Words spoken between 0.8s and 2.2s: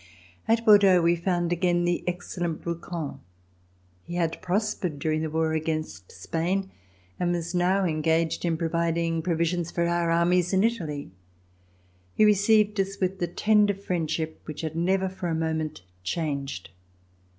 we found again the